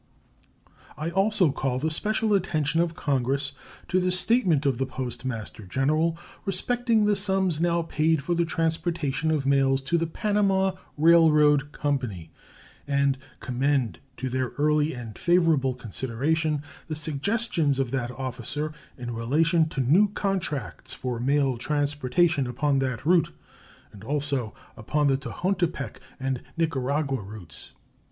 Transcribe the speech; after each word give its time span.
I 0.97 1.11
also 1.11 1.51
call 1.51 1.77
the 1.77 1.91
special 1.91 2.33
attention 2.33 2.81
of 2.81 2.95
Congress 2.95 3.51
to 3.87 3.99
the 3.99 4.11
statement 4.11 4.65
of 4.65 4.79
the 4.79 4.87
Postmaster 4.87 5.61
General 5.67 6.17
respecting 6.43 7.05
the 7.05 7.15
sums 7.15 7.61
now 7.61 7.83
paid 7.83 8.23
for 8.23 8.33
the 8.33 8.43
transportation 8.43 9.29
of 9.29 9.45
mails 9.45 9.79
to 9.83 9.99
the 9.99 10.07
Panama 10.07 10.71
Railroad 10.97 11.71
Company, 11.71 12.31
and 12.87 13.15
commend 13.41 13.99
to 14.17 14.27
their 14.27 14.47
early 14.57 14.95
and 14.95 15.19
favorable 15.19 15.75
consideration 15.75 16.63
the 16.87 16.95
suggestions 16.95 17.77
of 17.77 17.91
that 17.91 18.09
officer 18.09 18.73
in 18.97 19.13
relation 19.13 19.69
to 19.69 19.81
new 19.81 20.09
contracts 20.13 20.95
for 20.95 21.19
mail 21.19 21.59
transportation 21.59 22.47
upon 22.47 22.79
that 22.79 23.05
route, 23.05 23.31
and 23.91 24.03
also 24.03 24.55
upon 24.75 25.05
the 25.05 25.17
Tehuantepec 25.17 25.97
and 26.19 26.41
Nicaragua 26.57 27.21
routes. 27.21 27.73